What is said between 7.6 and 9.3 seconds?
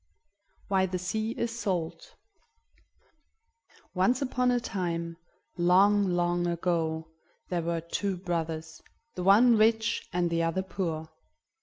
were two brothers, the